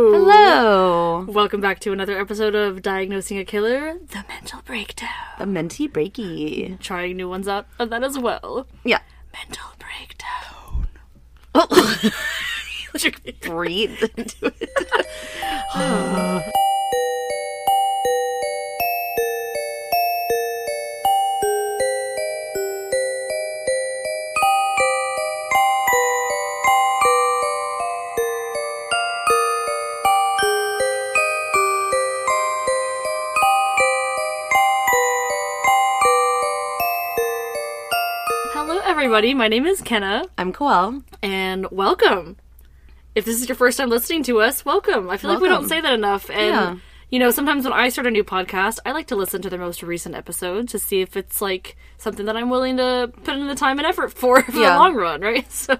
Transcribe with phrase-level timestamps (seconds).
[0.00, 1.24] Hello.
[1.28, 5.08] Welcome back to another episode of Diagnosing a Killer, The Mental Breakdown.
[5.40, 6.78] The mentee breaky.
[6.78, 8.68] Trying new ones out of that as well.
[8.84, 9.00] Yeah.
[9.32, 10.86] Mental Breakdown.
[11.52, 12.10] Oh.
[13.40, 16.54] Breathe into it.
[39.08, 39.32] Everybody.
[39.32, 41.02] My name is Kenna, I'm Koelle.
[41.22, 42.36] and welcome.
[43.14, 45.08] If this is your first time listening to us, welcome.
[45.08, 46.28] I feel like we don't say that enough.
[46.28, 46.76] And, Yeah.
[47.08, 49.56] you know, sometimes when I start a new podcast, I like to listen to the
[49.56, 53.46] most recent episode to see if it's like something that I'm willing to put in
[53.46, 54.74] the time and effort for for Yeah.
[54.74, 55.50] the long run, right?
[55.50, 55.78] So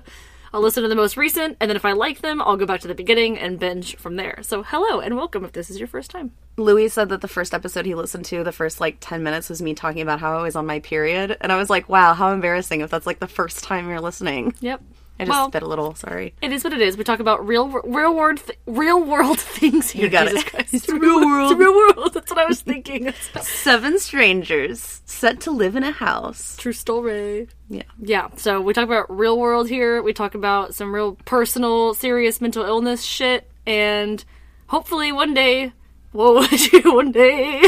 [0.52, 2.80] I'll listen to the most recent, and then if I like them, I'll go back
[2.80, 4.38] to the beginning and binge from there.
[4.42, 6.32] So hello and welcome if this is your first time.
[6.56, 9.60] Louis said that the first episode he listened to, the first like 10 minutes was
[9.60, 11.36] me talking about how I was on my period.
[11.40, 14.54] And I was like, wow, how embarrassing if that's like the first time you're listening.
[14.60, 14.82] Yep.
[15.20, 16.34] I just well, spit a little, sorry.
[16.40, 16.96] it is what it is.
[16.96, 20.04] We talk about real, real world, th- real world things here.
[20.04, 20.50] You got Jesus it.
[20.50, 20.74] Christ.
[20.74, 21.50] It's real world.
[21.52, 22.14] It's real world.
[22.14, 23.12] That's what I was thinking.
[23.40, 26.56] Seven strangers set to live in a house.
[26.56, 27.48] True story.
[27.68, 27.82] Yeah.
[28.00, 30.02] Yeah, so we talk about real world here.
[30.02, 34.24] We talk about some real personal, serious mental illness shit, and
[34.68, 35.72] hopefully one day,
[36.12, 36.34] whoa,
[36.84, 37.62] one day,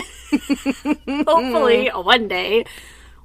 [1.27, 2.65] hopefully one day,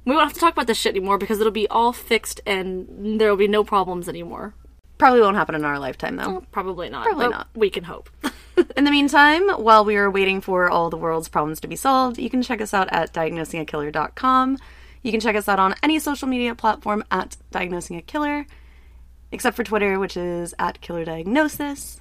[0.06, 3.20] we won't have to talk about this shit anymore because it'll be all fixed and
[3.20, 4.54] there will be no problems anymore.
[4.98, 6.42] Probably won't happen in our lifetime though.
[6.50, 7.04] Probably not.
[7.04, 7.48] Probably not.
[7.54, 8.08] We can hope.
[8.78, 12.16] In the meantime, while we are waiting for all the world's problems to be solved,
[12.18, 14.56] you can check us out at diagnosingakiller.com.
[15.02, 18.46] You can check us out on any social media platform at Diagnosing a Killer,
[19.30, 22.00] except for Twitter, which is at Killer Diagnosis.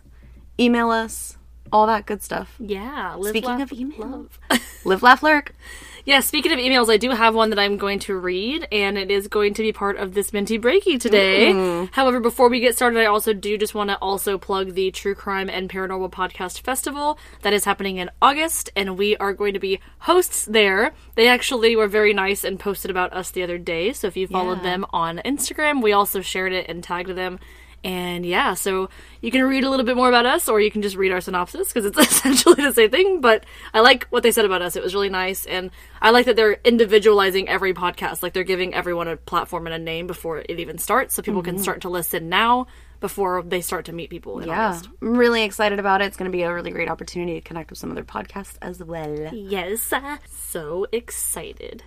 [0.57, 1.37] Email us,
[1.73, 2.55] all that good stuff.
[2.59, 3.15] yeah.
[3.15, 4.07] Live, Speaking laugh, of email.
[4.07, 4.39] love.
[4.85, 5.53] Live, laugh, lurk.
[6.07, 9.09] Yeah, speaking of emails, I do have one that I'm going to read, and it
[9.09, 11.51] is going to be part of this Minty Breaky today.
[11.51, 11.89] Mm.
[11.93, 15.15] However, before we get started, I also do just want to also plug the True
[15.15, 19.59] Crime and Paranormal Podcast Festival that is happening in August, and we are going to
[19.59, 20.93] be hosts there.
[21.15, 24.27] They actually were very nice and posted about us the other day, so if you
[24.27, 24.63] followed Yeah.
[24.63, 27.39] them on Instagram, we also shared it and tagged them.
[27.85, 28.89] And yeah, so
[29.21, 31.21] you can read a little bit more about us, or you can just read our
[31.21, 33.21] synopsis because it's essentially the same thing.
[33.21, 35.69] But I like what they said about us; it was really nice, and
[36.01, 38.23] I like that they're individualizing every podcast.
[38.23, 41.43] Like they're giving everyone a platform and a name before it even starts, so people
[41.43, 41.61] can mm-hmm.
[41.61, 42.65] start to listen now
[43.01, 44.39] before they start to meet people.
[44.39, 44.89] In Yeah, August.
[44.99, 46.05] I'm really excited about it.
[46.05, 48.83] It's going to be a really great opportunity to connect with some other podcasts as
[48.83, 49.29] well.
[49.31, 49.93] Yes,
[50.31, 51.83] so excited.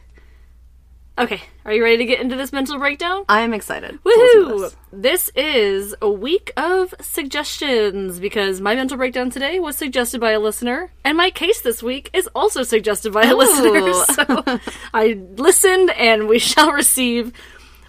[1.18, 3.24] Okay, are you ready to get into this mental breakdown?
[3.28, 3.98] I am excited.
[4.04, 4.60] Woohoo!
[4.60, 4.76] this.
[4.92, 10.38] This is a week of suggestions because my mental breakdown today was suggested by a
[10.38, 13.92] listener, and my case this week is also suggested by a listener.
[14.14, 14.60] So
[14.94, 17.32] I listened, and we shall receive.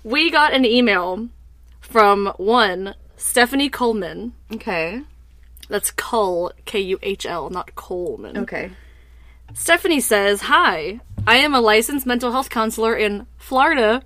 [0.04, 1.30] We got an email
[1.82, 4.34] from one Stephanie Coleman.
[4.52, 5.04] Okay.
[5.68, 8.38] That's Cull, K U H L, not Coleman.
[8.40, 8.72] Okay.
[9.54, 14.02] Stephanie says, Hi, I am a licensed mental health counselor in Florida,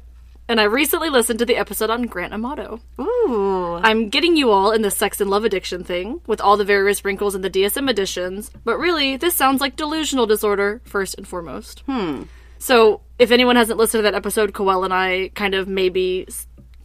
[0.50, 2.82] and I recently listened to the episode on Grant Amato.
[3.00, 3.76] Ooh.
[3.82, 7.06] I'm getting you all in the sex and love addiction thing, with all the various
[7.06, 11.80] wrinkles in the DSM editions, but really, this sounds like delusional disorder, first and foremost.
[11.86, 12.24] Hmm.
[12.60, 16.28] So, if anyone hasn't listened to that episode, Koelle and I kind of maybe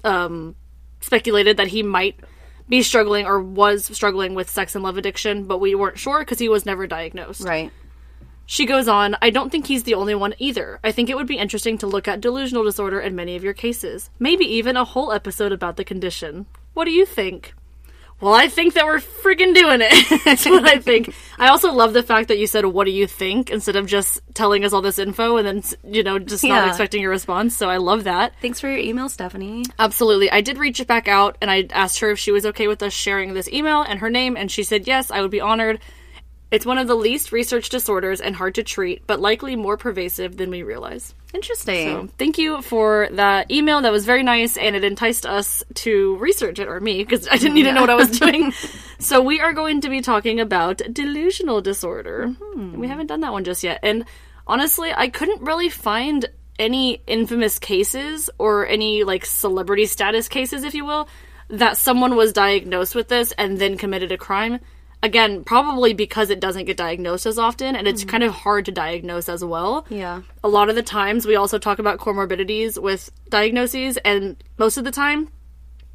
[0.05, 0.55] um,
[1.00, 2.20] speculated that he might
[2.69, 6.38] be struggling or was struggling with sex and love addiction, but we weren't sure because
[6.38, 7.43] he was never diagnosed.
[7.43, 7.72] Right.
[8.50, 10.81] She goes on, I don't think he's the only one either.
[10.82, 13.53] I think it would be interesting to look at delusional disorder in many of your
[13.53, 14.09] cases.
[14.19, 16.47] Maybe even a whole episode about the condition.
[16.72, 17.53] What do you think?
[18.22, 20.22] Well, I think that we're freaking doing it.
[20.25, 21.14] That's what I think.
[21.38, 23.50] I also love the fact that you said, What do you think?
[23.50, 26.69] instead of just telling us all this info and then, you know, just not Yeah.
[26.69, 27.54] expecting a response.
[27.54, 28.32] So I love that.
[28.41, 29.66] Thanks for your email, Stephanie.
[29.78, 30.31] Absolutely.
[30.31, 32.94] I did reach back out and I asked her if she was okay with us
[32.94, 35.78] sharing this email and her name, and she said yes, I would be honored.
[36.50, 40.38] It's one of the least researched disorders and hard to treat, but likely more pervasive
[40.38, 41.14] than we realize.
[41.34, 42.08] Interesting.
[42.08, 43.82] So, thank you for that email.
[43.82, 47.36] That was very nice, and it enticed us to research it, or me, because I
[47.36, 48.52] didn't need to know what I was doing.
[48.98, 52.28] so, we are going to be talking about delusional disorder.
[52.28, 52.78] Mm-hmm.
[52.78, 53.80] We haven't done that one just yet.
[53.82, 54.06] And
[54.46, 56.26] honestly, I couldn't really find
[56.58, 61.08] any infamous cases or any like celebrity status cases, if you will,
[61.48, 64.60] that someone was diagnosed with this and then committed a crime.
[65.02, 68.10] Again, probably because it doesn't get diagnosed as often and it's mm-hmm.
[68.10, 70.22] kind of hard to diagnose as well yeah.
[70.42, 74.84] a lot of the times we also talk about comorbidities with diagnoses and most of
[74.84, 75.30] the time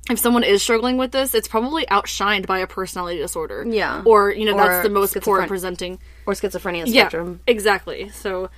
[0.10, 3.66] if someone is struggling with this, it's probably outshined by a personality disorder.
[3.68, 4.04] Yeah.
[4.06, 6.00] Or, you know, Or that's the most poor presenting.
[6.26, 7.40] Or schizophrenia spectrum.
[7.48, 8.10] Yeah, exactly.
[8.10, 8.50] So,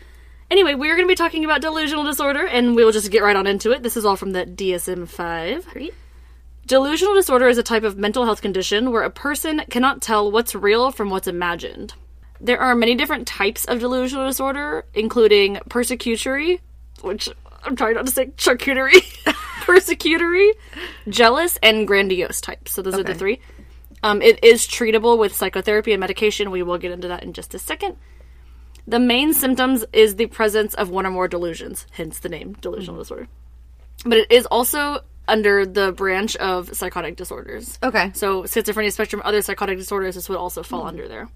[0.49, 3.45] anyway, we're going to be talking about delusional disorder, and we'll just get right on
[3.45, 3.83] into it.
[3.83, 5.67] This is all from the DSM 5.
[5.67, 5.93] Great.
[6.65, 10.55] Delusional disorder is a type of mental health condition where a person cannot tell what's
[10.55, 11.93] real from what's imagined.
[12.41, 16.59] There are many different types of delusional disorder, including persecutory,
[17.01, 17.29] which
[17.63, 18.99] I'm trying not to say charcuterie,
[19.61, 20.51] persecutory,
[21.07, 22.71] jealous, and grandiose types.
[22.71, 23.41] So those are the three.
[24.01, 26.49] Um, it is treatable with psychotherapy and medication.
[26.49, 27.95] We will get into that in just a second.
[28.87, 32.99] The main symptoms is the presence of one or more delusions, hence the name delusional
[32.99, 33.27] disorder.
[34.03, 37.79] But it is also under the branch of psychotic disorders.
[37.83, 38.11] Okay.
[38.13, 40.87] So schizophrenia spectrum, other psychotic disorders, this would also fall hmm.
[40.87, 41.29] under there.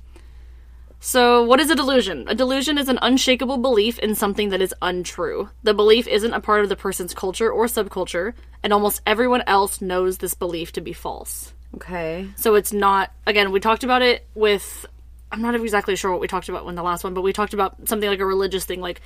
[1.02, 2.26] So, what is a delusion?
[2.28, 5.50] A delusion is an unshakable belief in something that is untrue.
[5.64, 8.34] The belief isn't a part of the person's culture or subculture,
[8.64, 11.54] and almost everyone else knows this belief to be false.
[11.76, 12.28] Okay.
[12.36, 14.86] So it's not again, we talked about it with
[15.32, 17.54] I'm not exactly sure what we talked about in the last one, but we talked
[17.54, 19.02] about something like a religious thing like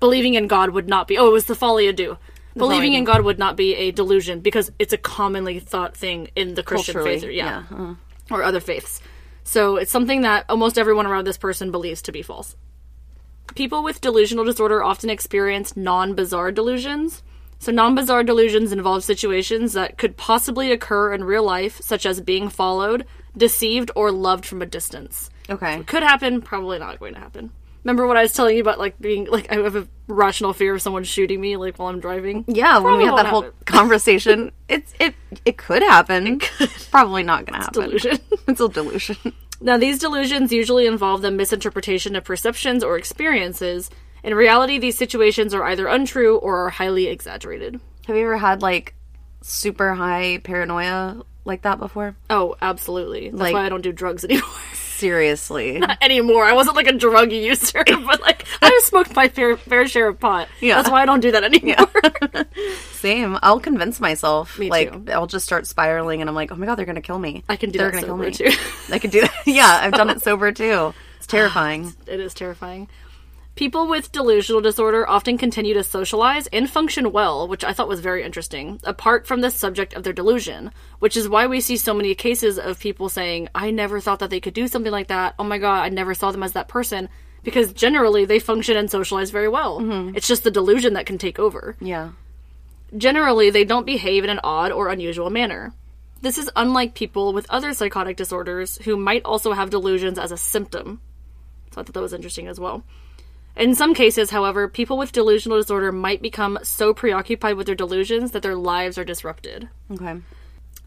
[0.00, 2.16] believing in God would not be oh, it was the folie à deux.
[2.56, 6.54] Believing in God would not be a delusion because it's a commonly thought thing in
[6.54, 7.94] the Christian Culturally, faith or, yeah, yeah, uh.
[8.30, 9.00] or other faiths.
[9.44, 12.56] So it's something that almost everyone around this person believes to be false.
[13.54, 17.22] People with delusional disorder often experience non bizarre delusions.
[17.58, 22.20] So, non bizarre delusions involve situations that could possibly occur in real life, such as
[22.20, 23.04] being followed,
[23.36, 25.30] deceived, or loved from a distance.
[25.48, 25.82] Okay.
[25.82, 27.50] Could happen, probably not going to happen.
[27.84, 30.74] Remember what I was telling you about, like, being, like, I have a rational fear
[30.74, 32.44] of someone shooting me, like, while I'm driving?
[32.46, 33.56] Yeah, when we had that whole happen.
[33.64, 36.40] conversation, it's it it could happen.
[36.90, 37.82] Probably not gonna happen.
[37.84, 38.18] Delusion.
[38.48, 39.16] it's a delusion.
[39.62, 43.90] Now, these delusions usually involve the misinterpretation of perceptions or experiences.
[44.22, 47.80] In reality, these situations are either untrue or are highly exaggerated.
[48.06, 48.94] Have you ever had like
[49.42, 52.16] super high paranoia like that before?
[52.28, 53.30] Oh, absolutely.
[53.30, 54.44] That's Like- why I don't do drugs anymore.
[55.00, 55.78] Seriously.
[55.78, 56.44] Not anymore.
[56.44, 60.08] I wasn't like a drug user, but like I just smoked my fair fair share
[60.08, 60.48] of pot.
[60.60, 60.76] Yeah.
[60.76, 62.44] That's why I don't do that anymore.
[62.92, 63.38] Same.
[63.42, 64.58] I'll convince myself.
[64.58, 65.12] Me like too.
[65.12, 67.42] I'll just start spiraling, and I'm like, oh my god, they're gonna kill me.
[67.48, 68.52] I can do they're that gonna sober kill me.
[68.52, 68.58] too.
[68.92, 69.34] I could do that.
[69.46, 70.92] Yeah, I've done it sober too.
[71.16, 71.94] It's terrifying.
[72.06, 72.88] it is terrifying.
[73.60, 78.00] People with delusional disorder often continue to socialize and function well, which I thought was
[78.00, 81.92] very interesting, apart from the subject of their delusion, which is why we see so
[81.92, 85.34] many cases of people saying, I never thought that they could do something like that.
[85.38, 87.10] Oh my god, I never saw them as that person.
[87.42, 89.78] Because generally they function and socialize very well.
[89.78, 90.16] Mm-hmm.
[90.16, 91.76] It's just the delusion that can take over.
[91.82, 92.12] Yeah.
[92.96, 95.74] Generally, they don't behave in an odd or unusual manner.
[96.22, 100.38] This is unlike people with other psychotic disorders who might also have delusions as a
[100.38, 101.02] symptom.
[101.72, 102.84] So I thought that was interesting as well.
[103.56, 108.30] In some cases, however, people with delusional disorder might become so preoccupied with their delusions
[108.30, 109.68] that their lives are disrupted.
[109.90, 110.20] Okay.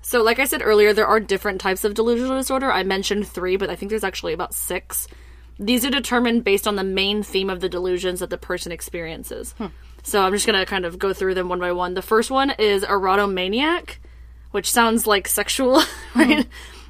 [0.01, 2.71] So, like I said earlier, there are different types of delusional disorder.
[2.71, 5.07] I mentioned three, but I think there's actually about six.
[5.57, 9.55] These are determined based on the main theme of the delusions that the person experiences.
[10.03, 11.93] So, I'm just going to kind of go through them one by one.
[11.93, 13.97] The first one is erotomaniac,
[14.51, 15.81] which sounds like sexual,
[16.15, 16.47] right?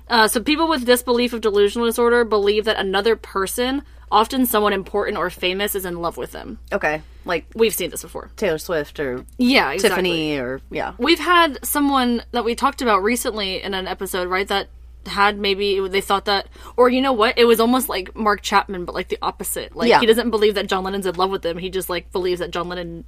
[0.07, 4.71] Uh, so, people with this belief of delusional disorder believe that another person, often someone
[4.71, 6.59] important or famous, is in love with them.
[6.71, 7.01] Okay.
[7.25, 8.29] Like We've seen this before.
[8.37, 9.89] Taylor Swift or Yeah, exactly.
[10.03, 10.93] Tiffany or yeah.
[10.97, 14.47] We've had someone that we talked about recently in an episode, right?
[14.47, 14.67] That
[15.07, 17.37] had maybe they thought that, or you know what?
[17.37, 19.75] It was almost like Mark Chapman, but like the opposite.
[19.75, 19.99] Like Yeah.
[19.99, 21.57] he doesn't believe that John Lennon's in love with him.
[21.57, 23.03] He just like believes that John Lennon,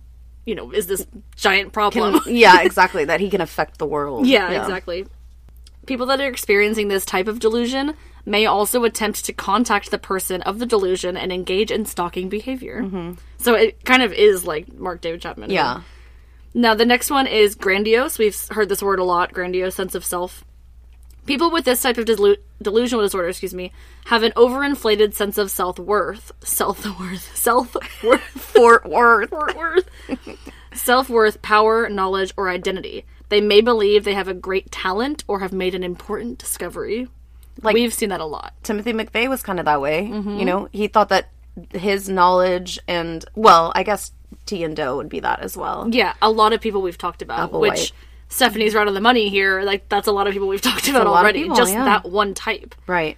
[0.46, 2.20] you know, is this giant problem.
[2.26, 3.06] yeah, exactly.
[3.06, 4.26] That he can affect the world.
[4.28, 5.06] Yeah, exactly.
[5.86, 7.94] People that are experiencing this type of delusion
[8.26, 12.82] may also attempt to contact the person of the delusion and engage in stalking behavior.
[12.82, 13.14] Mm-hmm.
[13.38, 15.52] So it kind of is like Mark David Chapman.
[15.52, 15.82] Yeah.
[16.54, 18.18] Now, the next one is grandiose.
[18.18, 20.44] We've heard this word a lot grandiose sense of self.
[21.26, 23.72] People with this type of delu- delusional disorder, excuse me,
[24.06, 26.32] have an overinflated sense of self worth.
[26.42, 27.36] Self worth.
[27.36, 28.22] Self worth.
[28.22, 29.32] Fort Worth.
[29.32, 29.90] worth.
[30.74, 33.06] Self worth, power, knowledge, or identity.
[33.30, 37.08] They may believe they have a great talent or have made an important discovery.
[37.62, 38.54] Like- We've seen that a lot.
[38.64, 40.10] Timothy McVeigh was kind of that way.
[40.12, 40.40] Mm-hmm.
[40.40, 41.30] You know, he thought that
[41.74, 44.12] his knowledge and well, I guess
[44.46, 45.88] T and Doe would be that as well.
[45.90, 47.94] Yeah, a lot of people we've talked about, which.
[48.28, 49.62] Stephanie's right on the money here.
[49.62, 51.44] Like, that's a lot of people we've talked about a lot of already.
[51.44, 51.86] people, just yeah.
[51.86, 52.74] that one type.
[52.88, 53.18] Right.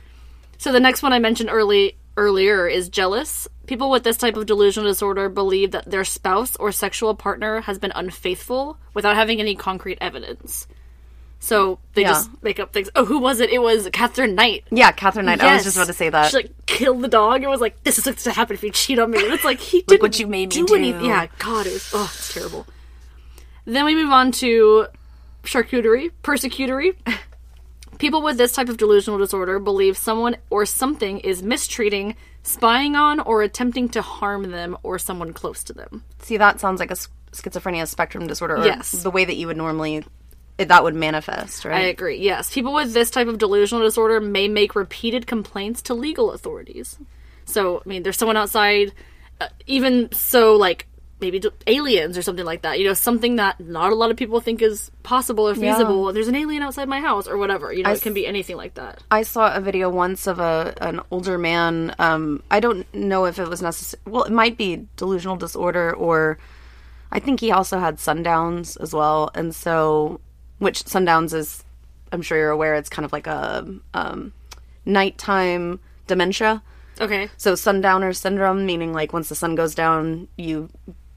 [0.58, 3.48] So the next one I mentioned early earlier is jealous.
[3.68, 7.78] People with this type of delusional disorder believe that their spouse or sexual partner has
[7.80, 10.68] been unfaithful without having any concrete evidence.
[11.40, 12.10] So they Yeah.
[12.10, 12.90] just make up things.
[12.96, 13.50] Oh, who was it?
[13.52, 14.64] It was Katherine Knight.
[14.72, 15.42] Yeah, Katherine Knight.
[15.42, 16.32] I was just about to say that.
[16.32, 17.44] She like killed the dog.
[17.44, 19.24] It was like this is what's to happen if you cheat on me.
[19.24, 20.76] And it's like he didn't what you made me do do.
[20.76, 21.06] anything.
[21.06, 22.66] Yeah, God, it was oh, it's terrible.
[23.66, 24.88] Then we move on to
[25.44, 26.96] charcuterie, persecutory.
[28.00, 33.20] People with this type of delusional disorder believe someone or something is mistreating, spying on,
[33.20, 36.04] or attempting to harm them or someone close to them.
[36.20, 36.96] See, that sounds like a
[37.32, 38.58] schizophrenia spectrum disorder.
[38.58, 38.92] Or Yes.
[38.92, 40.06] The way that you would normally,
[40.58, 41.86] that would manifest, right?
[41.86, 42.18] I agree.
[42.18, 46.98] Yes, people with this type of delusional disorder may make repeated complaints to legal authorities.
[47.46, 48.94] So, I mean, there's someone outside,
[49.40, 50.88] uh, even so, like
[51.20, 52.80] maybe aliens or something like that.
[52.80, 56.14] You know, something that not a lot of people think is possible or feasible.
[56.14, 57.74] There's an alien outside my house or whatever.
[57.74, 59.02] You know, it can be anything like that.
[59.10, 61.96] I saw a video once of a an older man.
[62.00, 64.02] Um, I don't know if it was necessary.
[64.06, 66.38] Well, it might be delusional disorder, or
[67.12, 69.32] I think he also had sundowns as well.
[69.34, 70.20] And so,
[70.60, 71.64] which sundowns is,
[72.12, 74.34] I'm sure you're aware, it's kind of like a um,
[74.86, 76.62] nighttime dementia.
[77.00, 80.70] Okay, So sundowner syndrome, meaning like once the sun goes down, you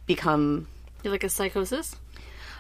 [0.07, 0.67] become
[1.03, 1.97] you're like a psychosis.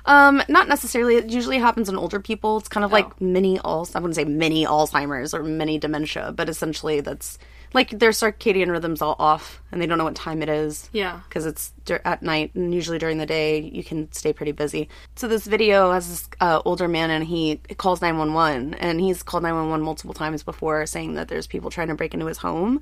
[0.06, 1.16] um, not necessarily.
[1.16, 2.56] It usually happens in older people.
[2.56, 3.86] It's kind of like mini Al.
[3.94, 7.38] I wouldn't say mini Alzheimer's or mini dementia, but essentially that's
[7.72, 10.88] like their circadian rhythms all off, and they don't know what time it is.
[10.92, 11.20] Yeah.
[11.28, 14.88] because it's dur- at night, and usually during the day you can stay pretty busy.
[15.16, 19.00] So this video has this uh, older man, and he calls nine one one, and
[19.00, 22.14] he's called nine one one multiple times before, saying that there's people trying to break
[22.14, 22.80] into his home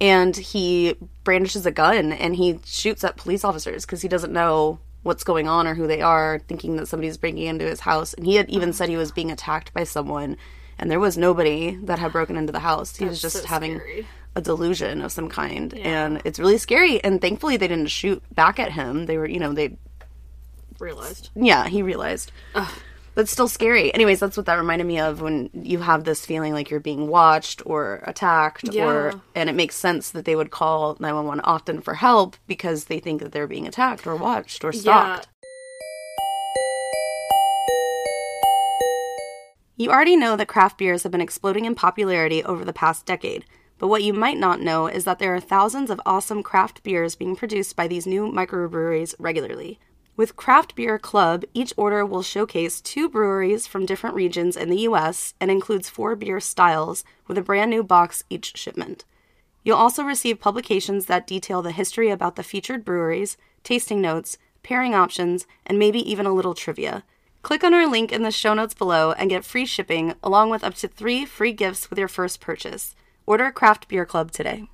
[0.00, 4.78] and he brandishes a gun and he shoots at police officers because he doesn't know
[5.02, 8.14] what's going on or who they are, thinking that somebody's breaking into his house.
[8.14, 10.36] And he had even said he was being attacked by someone,
[10.78, 12.96] and there was nobody that had broken into the house.
[12.96, 14.06] He was just so having scary.
[14.36, 17.02] a delusion of some kind, and it's really scary.
[17.02, 19.06] And thankfully, they didn't shoot back at him.
[19.06, 19.76] They were, you know, they
[20.78, 21.30] Realized.
[21.34, 22.30] yeah, he realized.
[22.54, 23.92] But it's still scary.
[23.92, 27.08] Anyways, that's what that reminded me of when you have this feeling like you're being
[27.08, 28.84] watched or attacked Yeah.
[28.86, 33.00] or and it makes sense that they would call 911 often for help because they
[33.00, 35.26] think that they're being attacked or watched or stalked.
[39.80, 43.44] You already know that craft beers have been exploding in popularity over the past decade,
[43.78, 47.14] but what you might not know is that there are thousands of awesome craft beers
[47.14, 49.78] being produced by these new microbreweries regularly.
[50.16, 54.80] With Craft Beer Club, each order will showcase two breweries from different regions in the
[54.80, 59.04] US and includes four beer styles with a brand new box each shipment.
[59.62, 64.96] You'll also receive publications that detail the history about the featured breweries, tasting notes, pairing
[64.96, 67.04] options, and maybe even a little trivia.
[67.42, 70.64] Click on our link in the show notes below and get free shipping along with
[70.64, 72.96] up to three free gifts with your first purchase.
[73.26, 74.68] Order a Craft Beer Club today.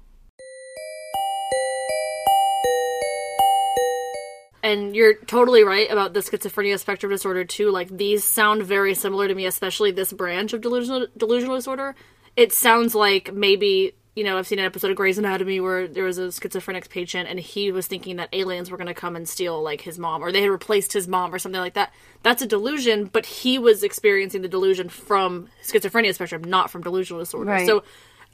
[4.63, 7.71] And you're totally right about the schizophrenia spectrum disorder too.
[7.71, 11.95] Like these sound very similar to me, especially this branch of delusional delusional disorder.
[12.35, 16.05] It sounds like maybe you know I've seen an episode of Grey's Anatomy where there
[16.05, 19.29] was a schizophrenic patient and he was thinking that aliens were going to come and
[19.29, 21.93] steal like his mom or they had replaced his mom or something like that.
[22.23, 27.21] That's a delusion, but he was experiencing the delusion from schizophrenia spectrum, not from delusional
[27.21, 27.51] disorder.
[27.51, 27.67] Right.
[27.67, 27.83] So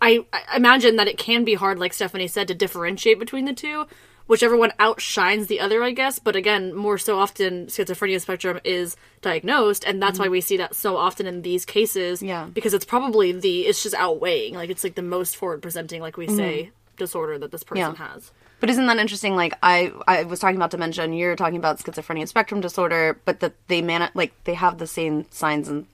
[0.03, 3.53] I, I imagine that it can be hard, like Stephanie said, to differentiate between the
[3.53, 3.87] two.
[4.31, 6.21] Whichever one outshines the other, I guess.
[6.21, 10.77] But again, more so often, schizophrenia spectrum is diagnosed, and that's why we see that
[10.77, 12.23] so often in these cases.
[12.23, 12.45] Yeah.
[12.45, 16.17] Because it's probably the it's just outweighing, like it's like the most forward presenting, like
[16.17, 18.13] we say, disorder that this person Yeah.
[18.13, 18.31] has.
[18.61, 19.35] But isn't that interesting?
[19.35, 23.41] Like I, I was talking about dementia, and you're talking about schizophrenia spectrum disorder, but
[23.41, 25.87] that they man like they have the same signs and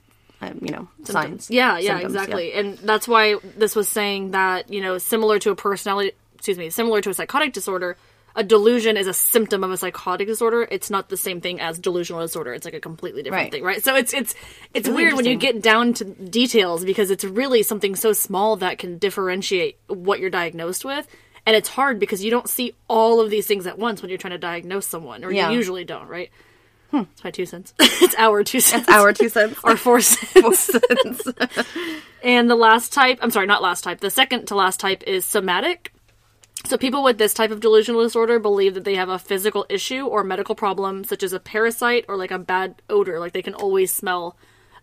[0.42, 1.50] um, you know signs.
[1.50, 2.52] Yeah, yeah, symptoms, exactly.
[2.52, 6.68] And that's why this was saying that, you know, similar to a personality, excuse me,
[6.68, 7.96] similar to a psychotic disorder,
[8.36, 10.68] a delusion is a symptom of a psychotic disorder.
[10.70, 12.52] It's not the same thing as delusional disorder.
[12.52, 13.50] It's like a completely different Right.
[13.52, 13.82] thing, right?
[13.82, 14.34] So it's it's
[14.74, 18.56] it's really weird when you get down to details because it's really something so small
[18.56, 21.08] that can differentiate what you're diagnosed with.
[21.46, 24.18] And it's hard because you don't see all of these things at once when you're
[24.18, 25.50] trying to diagnose someone, or Yeah.
[25.50, 26.30] you usually don't, right?
[26.90, 27.02] Hmm.
[27.12, 27.72] It's my two cents.
[27.80, 28.88] it's our two cents.
[28.88, 29.58] Our two cents.
[29.64, 30.70] Our four cents.
[32.22, 35.24] And the last type, I'm sorry, not last type, the second to last type is
[35.24, 35.92] somatic.
[36.66, 40.04] So people with this type of delusional disorder believe that they have a physical issue
[40.06, 43.20] or medical problem, such as a parasite or like a bad odor.
[43.20, 44.37] Like they can always smell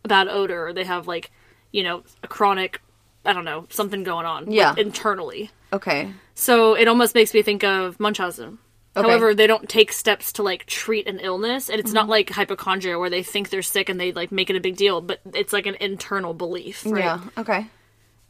[0.04, 1.32] a bad odor, or they have like,
[1.72, 2.82] you know, a chronic,
[3.26, 4.74] I don't know, something going on like, Yeah.
[4.78, 5.52] internally.
[5.74, 6.14] okay.
[6.36, 8.58] So it almost makes me think of Munchausen.
[8.96, 9.08] Okay.
[9.08, 11.96] However, they don't take steps to like treat an illness, and it's Mm-hmm.
[11.96, 14.78] not like hypochondria where they think they're sick and they like make it a big
[14.78, 16.86] deal, but it's like an internal belief.
[16.86, 17.04] Right?
[17.04, 17.20] Yeah.
[17.38, 17.68] Okay.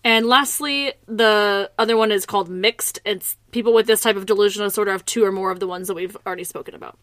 [0.03, 2.99] And lastly, the other one is called mixed.
[3.05, 5.87] It's people with this type of delusional disorder have two or more of the ones
[5.87, 6.97] that we've already spoken about.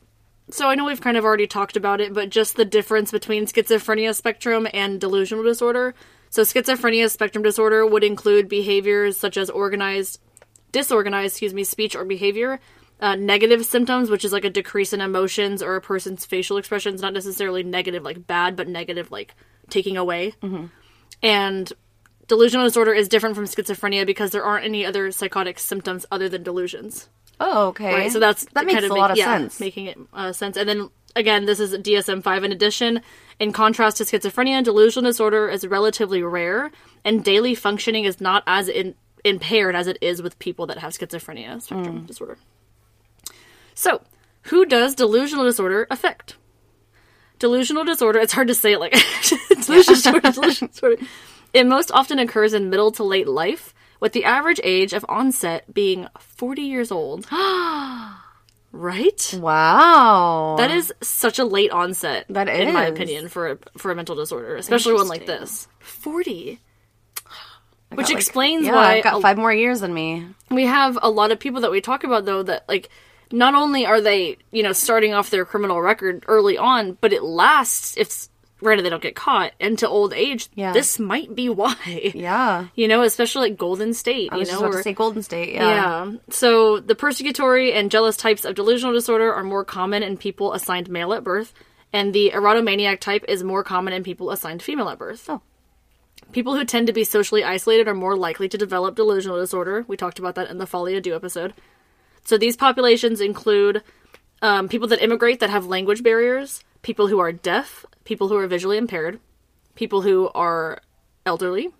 [0.51, 3.47] So I know we've kind of already talked about it, but just the difference between
[3.47, 5.95] schizophrenia spectrum and delusional disorder.
[6.29, 10.21] So schizophrenia spectrum disorder would include behaviors such as organized,
[10.73, 12.61] disorganized, excuse me, speech or behavior,
[13.01, 17.01] uh, negative symptoms, which is like a decrease in emotions or a person's facial expressions,
[17.01, 19.35] not necessarily negative like bad, but negative like
[19.71, 20.35] taking away.
[21.23, 21.73] And
[22.31, 26.43] delusional disorder is different from schizophrenia because there aren't any other psychotic symptoms other than
[26.43, 27.11] delusions.
[27.41, 27.93] Oh, okay.
[27.93, 29.61] Right, so that's that makes kind of a make- lot of yeah, sense.
[29.61, 30.57] making it uh, sense.
[30.57, 33.03] And then again, this is DSM five in addition.
[33.39, 36.71] In contrast to schizophrenia, delusional disorder is relatively rare,
[37.05, 38.95] and daily functioning is not as in,
[39.25, 42.07] impaired as it is with people that have schizophrenia spectrum Mm.
[42.07, 42.37] disorder.
[43.75, 44.03] So,
[44.43, 46.37] who does delusional disorder affect?
[47.39, 48.93] Delusional disorder, it's hard to say it like
[49.67, 50.97] delusional disorder, delusional disorder.
[51.53, 55.73] It most often occurs in middle to late life, with the average age of onset
[55.75, 57.27] being 40 years old.
[58.73, 59.35] right?
[59.41, 60.55] wow.
[60.59, 64.15] That is such a late onset, That in my opinion, for a, for a mental
[64.17, 65.69] disorder, especially one like this.
[65.81, 66.61] 40.
[67.95, 70.29] Which Like, explains yeah, why I've got five more years than me.
[70.49, 72.89] we have a lot of people that we talk about though that like
[73.33, 77.25] not only are they you know starting off their criminal record early on but it
[77.25, 78.29] lasts if
[78.61, 80.73] granted they don't get caught into old age Yeah.
[80.73, 81.75] this might be why
[82.15, 82.67] Yeah.
[82.75, 85.23] you know especially like golden state I you know just about or- to say Golden
[85.23, 85.55] State.
[85.55, 86.07] Yeah.
[86.07, 86.13] yeah.
[86.31, 90.89] So the persecutory and jealous types of delusional disorder are more common in people assigned
[90.89, 91.53] male at birth,
[91.93, 95.25] and the erotomaniac type is more common in people assigned female at birth.
[95.29, 95.41] Oh.
[96.33, 99.85] People who tend to be socially isolated are more likely to develop delusional disorder.
[99.89, 101.55] We talked about that in the Folie à Deux episode.
[102.25, 103.83] So these populations include
[104.43, 108.47] um, people that immigrate that have language barriers, people who are deaf, people who are
[108.47, 109.21] visually impaired,
[109.75, 110.81] people who are
[111.27, 111.71] elderly,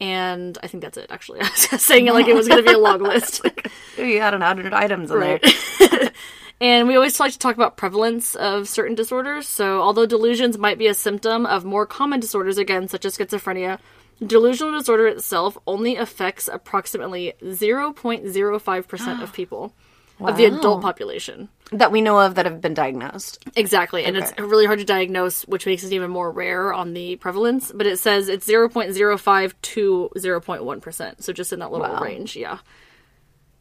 [0.00, 1.06] and I think that's it.
[1.10, 3.42] Actually, I was just saying it like it was going to be a long list.
[3.98, 5.44] Ooh, You had an hundred items in Right.
[5.80, 6.10] there.
[6.58, 9.46] And we always like to talk about prevalence of certain disorders.
[9.46, 13.78] So, although delusions might be a symptom of more common disorders, again, such as schizophrenia,
[14.26, 19.74] delusional disorder itself only affects approximately 0.05% of people,
[20.20, 21.48] of the adult population.
[21.72, 23.44] That we know of that have been diagnosed.
[23.56, 24.04] Exactly.
[24.04, 27.72] And it's really hard to diagnose, which makes it even more rare on the prevalence.
[27.74, 31.22] But it says it's 0.05 to 0.1%.
[31.22, 32.00] So, just in that little Wow.
[32.02, 32.36] range.
[32.36, 32.58] Yeah.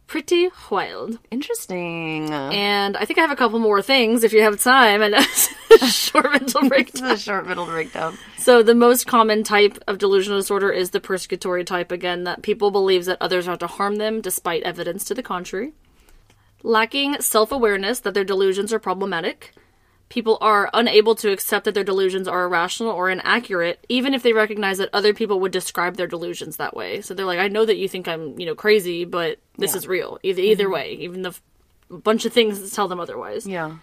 [0.07, 1.17] Pretty wild.
[1.31, 2.31] Interesting.
[2.31, 5.15] And I think I have a couple more things if you have time and
[5.81, 7.11] a short mental breakdown.
[7.11, 8.15] a short middle breakdown.
[8.37, 12.69] So the most common type of delusional disorder is the persecutory type again that people
[12.69, 15.73] believe that others are to harm them despite evidence to the contrary.
[16.65, 19.53] Lacking self-awareness that their delusions are problematic.
[20.09, 24.33] People are unable to accept that their delusions are irrational or inaccurate, even if they
[24.33, 27.01] recognize that other people would describe their delusions that way.
[27.01, 29.87] So they're like, I know that you think I'm, you know, crazy, but this is
[29.87, 30.17] real.
[30.23, 31.39] Either either way, even if
[31.91, 33.45] a bunch of things tell them otherwise.
[33.45, 33.77] Yeah.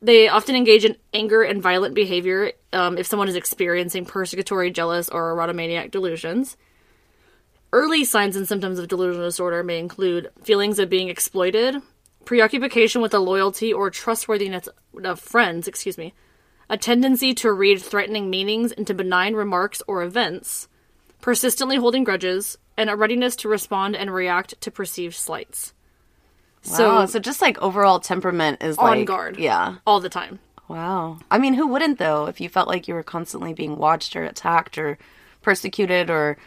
[0.00, 5.10] They often engage in anger and violent behavior um, if someone is experiencing persecutory, jealous,
[5.10, 6.56] or erotomaniac delusions.
[7.74, 11.76] Early signs and symptoms of delusional disorder may include feelings of being exploited,
[12.24, 14.68] preoccupation with the loyalty or trustworthiness
[15.04, 16.14] of friends, excuse me,
[16.68, 20.68] a tendency to read threatening meanings into benign remarks or events,
[21.20, 25.74] persistently holding grudges, and a readiness to respond and react to perceived slights.
[26.62, 29.36] So, so just like overall temperament is On like guard.
[29.36, 29.76] Yeah.
[29.86, 30.38] all the time.
[30.68, 31.18] Wow.
[31.30, 32.26] I mean, who wouldn't though?
[32.26, 34.96] If you felt like you were constantly being watched or attacked or
[35.42, 36.38] persecuted or,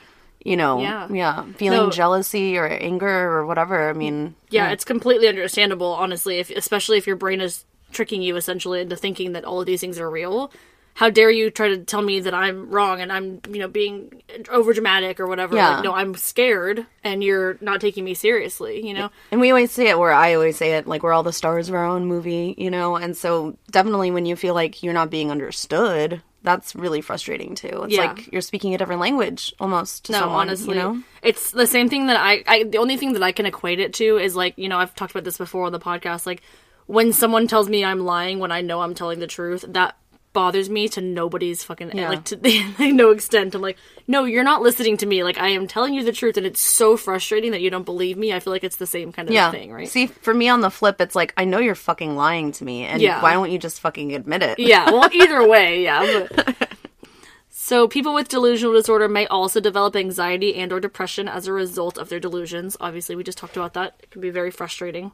[0.45, 1.07] you know, Yeah.
[1.11, 1.89] yeah, feeling No.
[1.89, 3.89] jealousy or anger or whatever.
[3.89, 8.35] I mean, yeah, it's completely understandable, honestly, if especially if your brain is tricking you
[8.37, 10.51] essentially into thinking that all of these things are real.
[10.95, 14.21] How dare you try to tell me that I'm wrong and I'm, you know, being
[14.49, 15.53] over dramatic or whatever?
[15.55, 15.75] Yeah.
[15.75, 19.09] Like, no, I'm scared and you're not taking me seriously, you know?
[19.29, 21.67] And we always say it where I always say it, like we're all the stars
[21.67, 22.95] of our own movie, you know?
[22.95, 27.83] And so definitely when you feel like you're not being understood, that's really frustrating too.
[27.83, 28.05] It's Yeah.
[28.05, 31.01] like you're speaking a different language almost to No, someone, honestly, you know?
[31.21, 32.63] it's the same thing that I, I.
[32.63, 35.11] The only thing that I can equate it to is like you know I've talked
[35.11, 36.25] about this before on the podcast.
[36.25, 36.41] Like
[36.87, 39.97] when someone tells me I'm lying when I know I'm telling the truth, that
[40.35, 42.09] bothers me to nobody's fucking Yeah.
[42.09, 42.37] like to
[42.79, 43.55] like, no extent.
[43.55, 45.23] I'm like, no, you're not listening to me.
[45.23, 48.17] Like I am telling you the truth, and it's so frustrating that you don't believe
[48.17, 48.31] me.
[48.33, 49.49] I feel like it's the same kind of Yeah.
[49.49, 49.87] thing, right?
[49.89, 52.83] See, for me on the flip, it's like I know you're fucking lying to me,
[52.83, 53.19] and Yeah.
[53.23, 54.59] why don't you just fucking admit it?
[54.59, 56.55] yeah well either way yeah but
[57.49, 61.97] so people with delusional disorder may also develop anxiety and or depression as a result
[61.97, 65.11] of their delusions obviously we just talked about that it can be very frustrating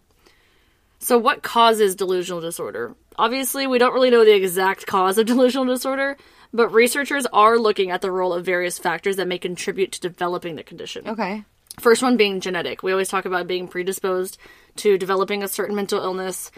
[1.02, 5.66] so what causes delusional disorder obviously we don't really know the exact cause of delusional
[5.66, 6.16] disorder
[6.54, 10.56] but researchers are looking at the role of various factors that may contribute to developing
[10.56, 11.44] the condition Okay.
[11.80, 12.84] First one being genetic.
[12.84, 14.38] We always talk about being predisposed
[14.78, 16.52] to developing a certain mental illness.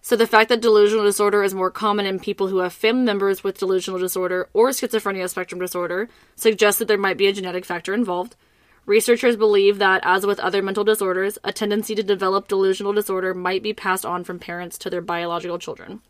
[0.00, 3.44] So the fact that delusional disorder is more common in people who have family members
[3.44, 7.94] with delusional disorder or schizophrenia spectrum disorder suggests that there might be a genetic factor
[7.94, 8.36] involved.
[8.84, 13.62] Researchers believe that, as with other mental disorders, a tendency to develop delusional disorder might
[13.62, 16.00] be passed on from parents to their biological children.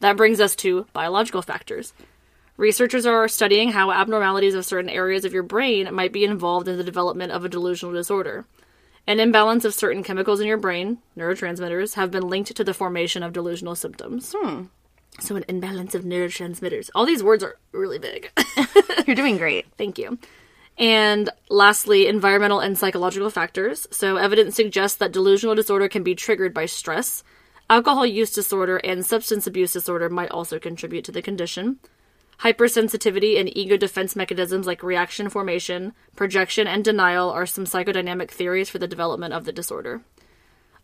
[0.00, 1.92] That brings us to biological factors.
[2.56, 6.76] Researchers are studying how abnormalities of certain areas of your brain might be involved in
[6.76, 8.46] the development of a delusional disorder.
[9.06, 13.22] An imbalance of certain chemicals in your brain, neurotransmitters, have been linked to the formation
[13.22, 14.34] of delusional symptoms.
[14.36, 14.64] Hmm.
[15.20, 16.90] So, an imbalance of neurotransmitters.
[16.94, 18.30] All these words are really big.
[19.06, 19.66] You're doing great.
[19.76, 20.18] Thank you.
[20.78, 23.88] And lastly, environmental and psychological factors.
[23.90, 27.24] So, evidence suggests that delusional disorder can be triggered by stress.
[27.68, 31.80] Alcohol use disorder and substance abuse disorder might also contribute to the condition.
[32.40, 38.70] Hypersensitivity and ego defense mechanisms like reaction formation, projection, and denial are some psychodynamic theories
[38.70, 40.02] for the development of the disorder.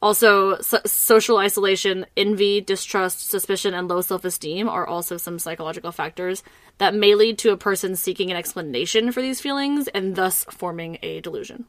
[0.02, 5.92] Also, so- social isolation, envy, distrust, suspicion, and low self esteem are also some psychological
[5.92, 6.42] factors
[6.78, 10.98] that may lead to a person seeking an explanation for these feelings and thus forming
[11.02, 11.64] a delusion.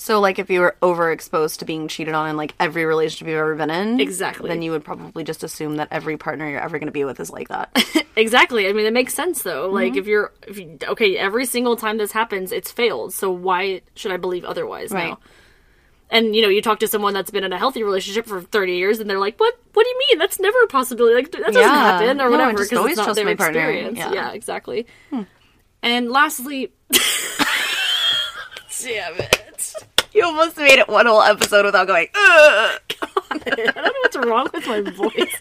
[0.00, 3.36] So, like, if you were overexposed to being cheated on in like every relationship you've
[3.38, 4.48] ever been in, Exactly.
[4.48, 7.18] then you would probably just assume that every partner you're ever going to be with
[7.20, 7.70] is like that.
[8.18, 8.66] Exactly.
[8.66, 9.68] I mean, it makes sense though.
[9.70, 9.98] Like, Mm-hmm.
[10.00, 13.14] if you're, if you, okay, every single time this happens, it's failed.
[13.14, 15.10] So why should I believe otherwise Right.
[15.10, 15.20] now?
[16.10, 18.76] And you know, you talk to someone that's been in a healthy relationship for thirty
[18.76, 19.54] years, and they're like, "What?
[19.74, 20.18] What do you mean?
[20.18, 21.14] That's never a possibility.
[21.16, 21.68] Like that doesn't Yeah.
[21.74, 23.60] happen, or No, whatever." Because always it's not trust their my partner.
[23.60, 23.98] experience.
[23.98, 24.08] Yeah.
[24.08, 24.14] Hmm.
[24.14, 24.86] Yeah, exactly.
[25.82, 26.72] And lastly,
[28.82, 29.72] damn it!
[30.12, 32.80] you almost made it one whole episode without going, Ugh.
[33.30, 35.36] I don't know what's wrong with my voice.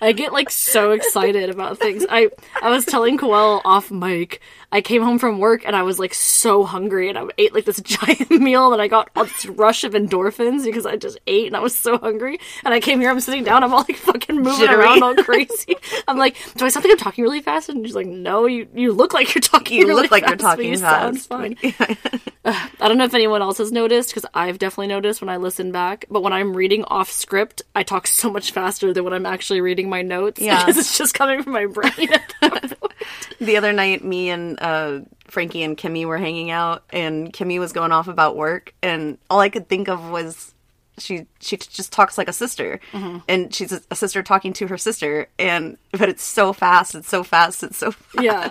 [0.00, 2.04] I get like so excited about things.
[2.08, 2.30] I
[2.62, 4.40] I was telling Koelle off mic.
[4.72, 7.66] I came home from work and I was like so hungry and I ate like
[7.66, 11.46] this giant meal and I got a this rush of endorphins because I just ate
[11.46, 12.40] and I was so hungry.
[12.64, 14.80] And I came here, I'm sitting down, I'm all like fucking moving Jittery.
[14.80, 15.76] around all crazy.
[16.08, 17.68] I'm like, do I sound like I'm talking really fast?
[17.68, 19.78] And she's like, no, you you look like you're talking.
[19.78, 21.28] You really look like you're talking you sound fast.
[21.28, 21.56] fine.
[22.44, 25.70] I don't know if anyone else has noticed because I've definitely noticed when I listen
[25.70, 26.06] back.
[26.10, 29.60] But when I'm reading off script, I talk so much faster than when I'm actually
[29.60, 30.40] reading my notes.
[30.40, 30.58] Yeah.
[30.58, 32.08] because it's just coming from my brain.
[33.40, 37.72] the other night, me and uh, Frankie and Kimmy were hanging out, and Kimmy was
[37.72, 40.54] going off about work, and all I could think of was
[40.98, 43.18] she she just talks like a sister, Mm-hmm.
[43.28, 47.22] and she's a, sister talking to her sister, and but it's so fast, it's so
[47.24, 48.22] fast, it's so fast.
[48.22, 48.50] Yeah.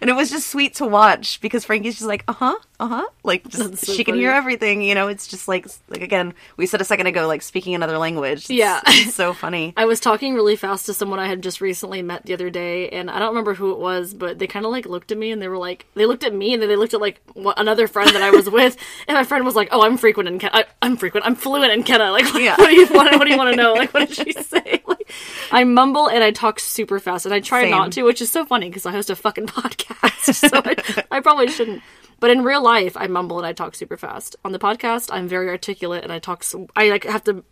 [0.00, 3.06] And it was just sweet to watch because Frankie's just like, uh huh, uh huh,
[3.22, 5.08] like just so she can hear everything, you know.
[5.08, 8.50] It's just like like again, we said a second ago, like speaking another language.
[8.50, 8.80] It's- Yeah.
[8.86, 9.72] it's so funny.
[9.76, 12.88] I was talking really fast to someone I had just recently met the other day,
[12.88, 15.30] and I don't remember who it was, but they kind of like looked at me
[15.30, 17.20] and they were like, they looked at me and then they looked at like
[17.56, 18.76] another friend that I was with,
[19.08, 21.65] and my friend was like, "Oh, I'm frequent in Ken- I, I'm frequent, I'm fluent
[21.70, 22.10] in Kenna.
[22.12, 22.56] Like, what, Yeah.
[22.56, 23.12] what do you want?
[23.18, 23.74] What do you want to know?
[23.74, 24.82] Like, what did she say?
[24.86, 25.10] Like,
[25.52, 27.70] I mumble and I talk super fast, and I try Same.
[27.70, 31.20] not to, which is so funny because I host a fucking podcast, so I, I
[31.20, 31.82] probably shouldn't.
[32.18, 34.36] But in real life, I mumble and I talk super fast.
[34.44, 36.42] On the podcast, I'm very articulate and I talk.
[36.44, 37.44] So, I like have to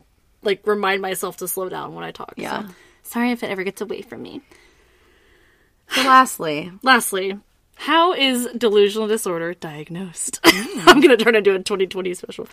[0.42, 2.33] like remind myself to slow down when I talk.
[2.37, 2.66] Yeah.
[2.68, 4.40] So, sorry if it ever gets away from me.
[5.90, 7.38] So lastly, Lastly,
[7.77, 10.40] how is delusional disorder diagnosed?
[10.42, 10.88] Mm.
[10.88, 12.48] I'm gonna turn into a 2020 special.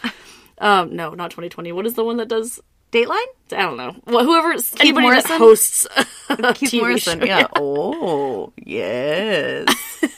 [0.62, 1.72] Um, no, not 2020.
[1.72, 2.62] What is the one that does?
[2.92, 3.26] Dateline.
[3.52, 3.96] I don't know.
[4.06, 5.88] Well, whoever anybody that hosts
[6.56, 7.20] Keith Morrison.
[7.20, 7.26] show.
[7.26, 7.48] Yeah.
[7.56, 9.66] Oh, yes.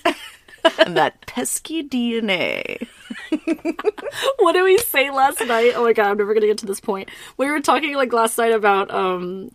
[0.80, 2.88] and that pesky DNA.
[4.40, 5.74] what did we say last night?
[5.76, 7.10] Oh my god, I'm never gonna get to this point.
[7.38, 9.52] We were talking like last night about um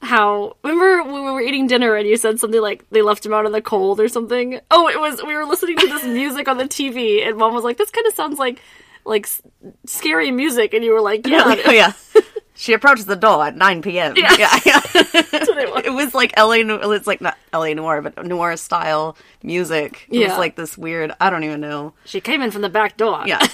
[0.00, 3.32] how remember when we were eating dinner and you said something like they left him
[3.32, 4.60] out in the cold or something?
[4.70, 7.64] Oh, it was we were listening to this music on the TV and mom was
[7.64, 8.60] like, This kinda sounds like
[9.04, 9.42] like s-
[9.86, 11.92] scary music and you were like, Yeah, oh yeah.
[12.56, 14.14] She approaches the door at 9 p.m.
[14.16, 14.80] Yeah, yeah.
[14.94, 16.14] what it was.
[16.14, 16.52] like LA.
[16.92, 20.06] It's like not LA noir, but noir style music.
[20.08, 20.28] It Yeah.
[20.28, 21.12] was like this weird.
[21.20, 21.94] I don't even know.
[22.04, 23.24] She came in from the back door.
[23.26, 23.44] Yeah,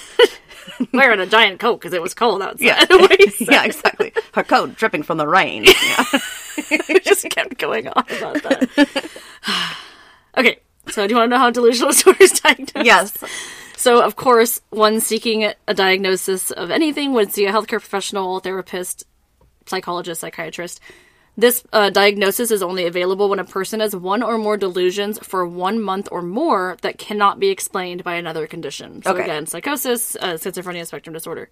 [0.93, 2.63] Wearing a giant coat because it was cold outside.
[2.63, 3.49] yeah, What he said.
[3.51, 3.65] yeah.
[3.65, 4.13] Exactly.
[4.35, 5.65] Her coat dripping from the rain.
[5.65, 6.05] Yeah.
[6.71, 9.11] it just kept going on about that.
[10.37, 10.59] okay,
[10.89, 12.85] so do you want to know how delusional disorder is diagnosed?
[12.85, 13.17] yes.
[13.81, 19.05] So, of course, one seeking a diagnosis of anything would see a healthcare professional, therapist,
[19.64, 20.81] psychologist, psychiatrist.
[21.38, 25.47] This uh, diagnosis is only available when a person has one or more delusions for
[25.47, 29.03] one month or more that cannot be explained by another condition.
[29.03, 29.23] So, Okay.
[29.23, 31.49] again, psychosis, uh, schizophrenia, spectrum disorder,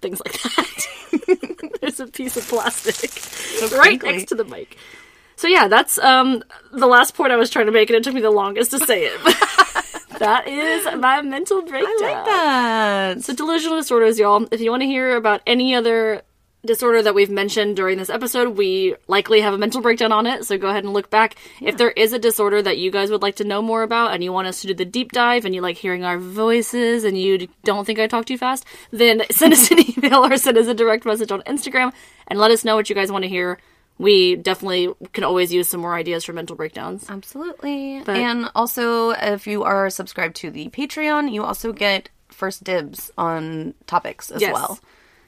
[0.00, 1.78] things like that.
[1.82, 3.12] There's a piece of plastic
[3.78, 4.76] right next to the mic.
[5.36, 6.42] So yeah, that's um
[6.72, 8.80] the last point I was trying to make, and it took me the longest to
[8.80, 9.20] say it.
[10.18, 11.92] that is my mental breakdown.
[12.02, 13.24] I like that.
[13.24, 14.46] So delusional disorders, y'all.
[14.50, 16.22] If you want to hear about any other
[16.66, 20.44] disorder that we've mentioned during this episode, we likely have a mental breakdown on it,
[20.44, 21.36] so go ahead and look back.
[21.62, 24.22] If there is a disorder that you guys would like to know more about and
[24.22, 27.16] you want us to do the deep dive and you like hearing our voices and
[27.16, 30.66] you don't think I talk too fast, then send us an email or send us
[30.66, 31.92] a direct message on Instagram
[32.26, 33.58] and let us know what you guys want to hear.
[33.98, 37.08] We definitely can always use some more ideas for mental breakdowns.
[37.08, 38.02] Absolutely.
[38.06, 43.72] and also, if you are subscribed to the Patreon, you also get first dibs on
[43.86, 44.52] topics as Yes.
[44.52, 44.78] well.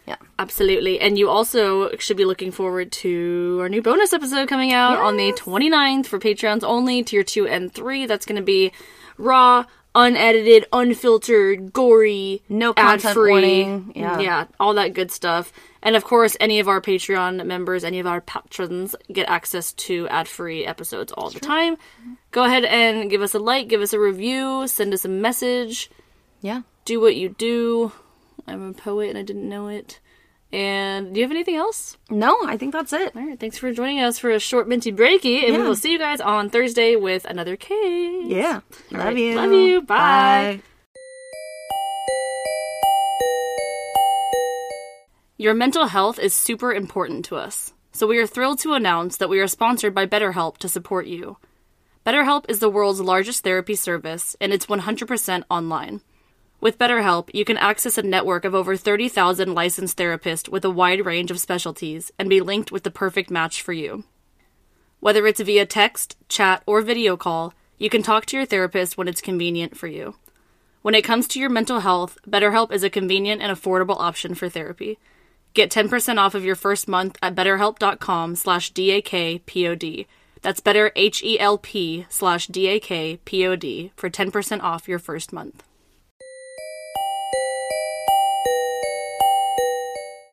[0.07, 0.17] Yeah.
[0.39, 1.01] Absolutely.
[1.01, 5.17] And you also should be looking forward to our new bonus episode coming out on
[5.19, 8.07] the 29th for Patreons only, tier 2 and 3.
[8.07, 8.73] That's going to be
[9.19, 9.65] raw,
[9.99, 13.31] unedited, unfiltered, gory, No content ad-free.
[13.31, 13.93] warning.
[13.97, 14.21] Yeah.
[14.21, 15.53] Yeah, all that good stuff.
[15.83, 20.07] And of course, any of our Patreon members, any of our patrons get access to
[20.09, 21.77] ad-free episodes all the time.
[22.31, 25.91] Go ahead and give us a like, give us a review, send us a message
[26.41, 26.63] Yeah.
[26.85, 27.93] do what you do.
[28.47, 29.99] I'm a poet and I didn't know it.
[30.51, 31.99] And do you have anything else?
[32.09, 33.15] No, I think that's it.
[33.15, 35.93] All right, thanks for joining us for a short minty breaky, and we will see
[35.93, 38.25] you guys on Thursday with another case.
[38.27, 38.61] Yeah.
[38.91, 39.17] Love right.
[39.17, 39.37] you.
[39.37, 39.83] Love you.
[39.83, 40.63] Bye.
[45.37, 49.29] Your mental health is super important to us, so we are thrilled to announce that
[49.29, 51.37] we are sponsored by BetterHelp to support you.
[52.07, 56.01] BetterHelp is the world's largest therapy service, and it's 100% online.
[56.61, 61.07] With BetterHelp, you can access a network of over 30,000 licensed therapists with a wide
[61.07, 64.03] range of specialties and be linked with the perfect match for you.
[64.99, 69.07] Whether it's via text, chat, or video call, you can talk to your therapist when
[69.07, 70.16] it's convenient for you.
[70.83, 74.49] When it comes to your mental health, BetterHelp is a convenient and affordable option for
[74.49, 74.99] therapy.
[75.55, 80.07] Get 10% off of your first month at betterhelp.com slash DAKPOD.
[80.42, 85.62] That's better H-E-L-P slash D-A-K-P-O-D for 10% off your first month.